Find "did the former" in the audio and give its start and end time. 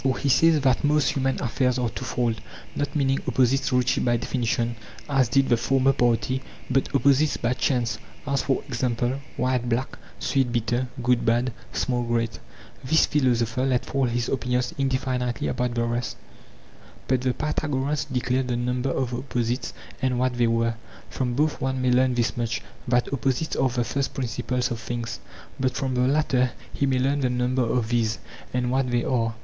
5.29-5.93